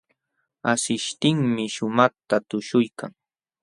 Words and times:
Asishtinmi 0.71 1.65
shumaqta 1.75 2.35
tuśhuykan. 2.49 3.11